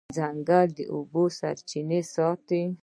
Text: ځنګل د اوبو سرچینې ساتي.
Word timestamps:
ځنګل 0.17 0.67
د 0.77 0.79
اوبو 0.93 1.23
سرچینې 1.37 2.01
ساتي. 2.13 2.63